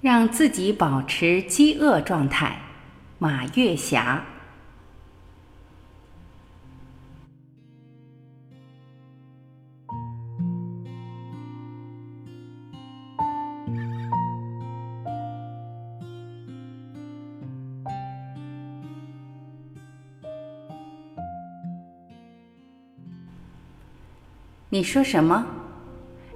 [0.00, 2.60] 让自己保持饥饿状态，
[3.18, 4.24] 马月霞。
[24.70, 25.44] 你说什么？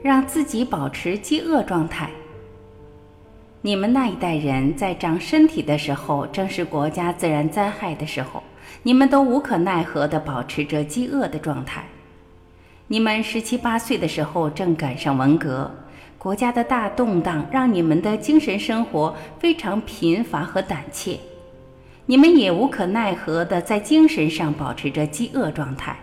[0.02, 2.10] 让自己保持饥饿状态？
[3.64, 8.43] 你们那一代人在长身体的时候，正是国家自然灾害的时候，
[8.82, 11.85] 你们都无可奈何地保持着饥饿的状态。
[12.88, 15.71] 你们十七八岁的时候正赶上文革，
[16.18, 21.21] 国家的大动荡让你们的精神生活非常贫乏和胆怯，
[22.07, 25.96] 你们也无可奈何地在精神上保持着饥饿状态。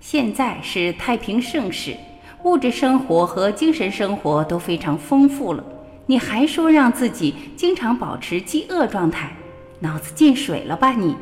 [0.00, 1.94] 现在是太平盛世，
[2.42, 5.62] 物质生活和精神生活都非常丰富了。
[6.10, 9.32] 你还说让自己经常保持饥饿状态，
[9.78, 11.14] 脑子进水了吧你？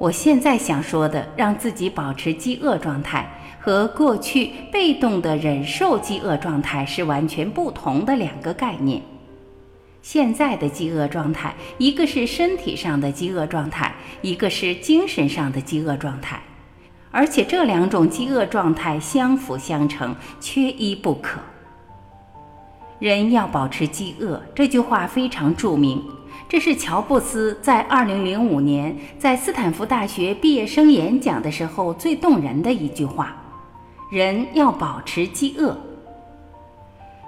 [0.00, 3.24] 我现在想说的，让自己保持饥饿状态
[3.60, 9.00] 和过去被动的忍受饥饿状态是完全不同的两个概念。
[10.02, 16.42] 现在的饥饿状态，一个是身体上的饥饿状态，一个是精神上的饥饿状态，
[17.12, 21.38] 而且这两种饥饿状态相辅相成，缺一不可。
[23.02, 26.00] 人要保持饥饿，这句话非常著名。
[26.48, 33.36] 这是乔布斯在2005年在斯坦福大学毕业生演讲的时候最动人的一句话。
[34.08, 35.76] 人要保持饥饿。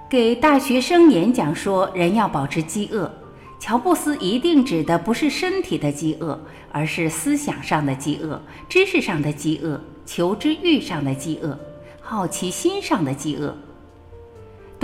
[0.09, 3.11] 给大学生演讲说人要保持饥饿，
[3.59, 6.39] 乔布斯一定指的不是身体的饥饿，
[6.71, 11.59] 而是思想上的饥饿、知识上的饥饿、求知欲上的饥饿、
[11.99, 13.53] 好奇心上的饥饿。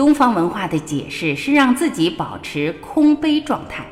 [0.02, 3.86] 东方文化的解释是让自己保持空杯状态，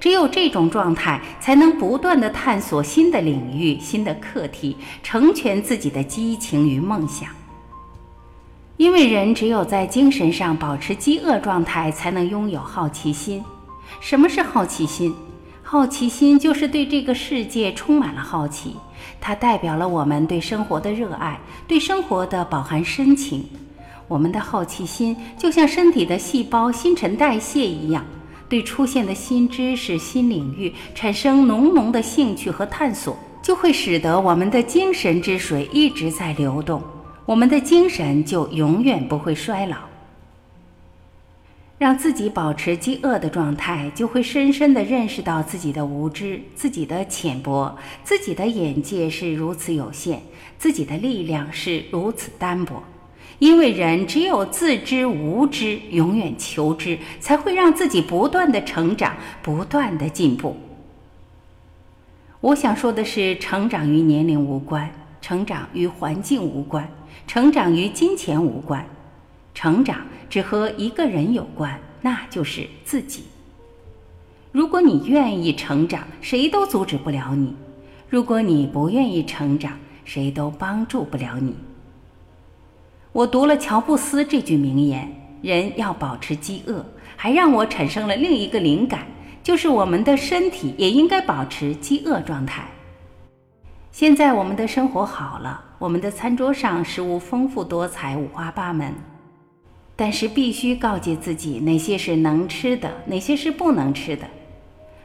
[0.00, 7.28] 只有这种状态，才能不断的探索新的领域、新的课题，成全自己的激情与梦想。
[8.78, 13.44] 因为人只有在精神上保持饥饿状态，才能拥有好奇心。
[14.00, 15.14] 什么是好奇心？
[15.62, 18.74] 好奇心就是对这个世界充满了好奇，
[19.20, 23.44] 它代表了我们对生活的热爱，对生活的饱含深情。
[24.12, 28.04] 我们的好奇心就像身体的细胞新陈代谢一样，
[28.46, 36.82] 对出现的新知识、新领域产生浓浓的兴趣和探索，就会使得我们的精神之水一直在流动，
[37.24, 39.76] 我们的精神就永远不会衰老。
[41.78, 47.74] 让自己保持饥饿的状态，就会深深地认识到自己的无知、自己的浅薄、
[48.04, 50.20] 自己的眼界是如此有限，
[50.58, 52.84] 自己的力量是如此单薄。
[53.42, 60.56] 因为人只有自知无知，永远求知，才会让自己不断的成长，不断的进步。
[62.40, 64.88] 我想说的是，成长与年龄无关，
[65.20, 66.88] 成长与环境无关，
[67.26, 68.86] 成长与金钱无关，
[69.52, 73.24] 成长只和一个人有关，那就是自己。
[74.52, 77.48] 如果你愿意成长，谁都阻止不了你；
[78.08, 81.56] 如果你不愿意成长，谁都帮助不了你。
[83.12, 85.06] 我读了乔布斯这句名言
[85.42, 86.82] ：“人要保持饥饿”，
[87.14, 89.06] 还让我产生了另一个灵感，
[89.42, 92.64] 就是我们的身体也应该保持饥饿状态。
[93.90, 98.94] 现在我们的生活好了，我们的餐桌上食物丰富多彩、五花八门，
[99.94, 104.26] 但是必须告诫自己哪些是能吃的，哪些是不能吃的。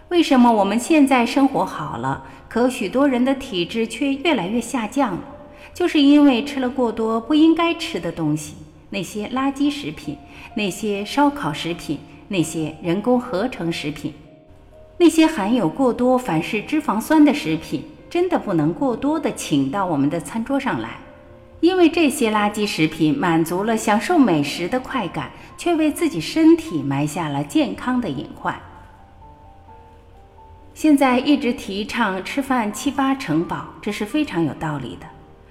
[0.08, 5.20] 为什么我们现在生活好了，可许多人的体质却越来越下降？
[5.78, 8.56] 就是因为吃了过多不应该吃的东西，
[8.90, 10.18] 那些垃圾食品，
[10.56, 12.00] 那些烧烤食品，
[12.30, 14.12] 那些人工合成食品，
[14.98, 20.98] 那些含有过多反式脂肪酸的食品，真的不能过多的请到我们的餐桌上来，
[21.60, 28.60] 因为这些垃圾食品满足了享受美食的快感，却为自己身体埋下了健康的隐患。
[30.74, 35.06] 现在一直提倡吃饭七八成饱，这是非常有道理的。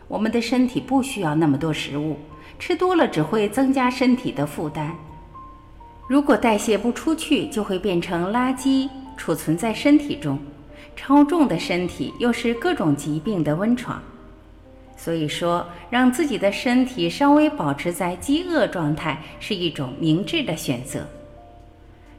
[0.09, 2.17] 我们的身体不需要那么多食物，
[2.59, 4.95] 吃多了只会增加身体的负担。
[6.09, 10.39] 如果代谢不出去，就会变成垃圾，储存在身体中。
[10.95, 14.01] 超重的身体又是各种疾病的温床。
[14.97, 21.07] 所以说，让自己的身体稍微保持在饥饿状态是一种明智的选择。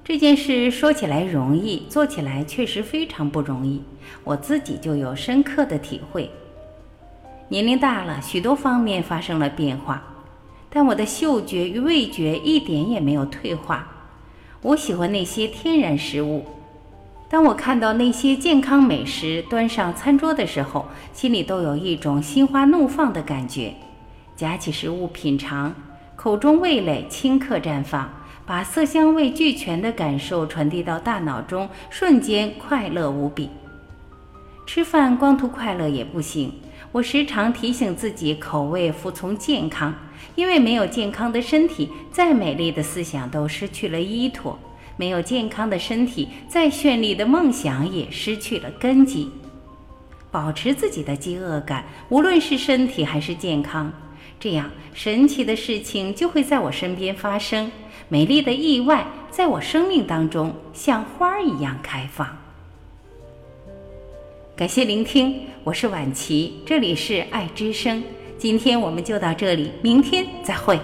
[0.04, 3.81] 这件事说起来容易，做起来确实非常不容易。
[4.24, 6.30] 我自己就有深刻的体会。
[7.50, 10.04] 年龄大了，许多方面发生了变化。
[10.70, 13.88] 但我的嗅觉与味觉一点也没有退化。
[14.62, 16.46] 我喜欢那些天然食物。
[17.30, 23.74] 当我看到那些健康美食端上餐桌的时候，心里都有一种心花怒放的感觉。
[24.36, 25.74] 夹起食物品尝，
[26.16, 28.10] 口中味蕾顷刻绽放，
[28.46, 33.50] 把色香味俱全的感受传递到大脑中，瞬间快乐无比。
[34.68, 36.52] 吃饭光图快乐也不行，
[36.92, 39.96] 我时常提醒自己口味服从健康，
[40.36, 44.60] 因为没有健康的身体，再美丽的思想都失去了依托。
[44.98, 49.31] 没有健康的身体，再绚丽的梦想也失去了根基。
[50.30, 53.90] 保持自己的饥饿感，无论是身体还是健康，
[54.38, 57.72] 这样神奇的事情就会在我身边发生，
[58.10, 62.28] 美丽的意外在我生命当中像花儿一样开放。
[64.57, 68.04] 感谢聆听，我是婉琪，这里是爱之声。
[68.39, 70.80] 今天我们就到这里，明天再会。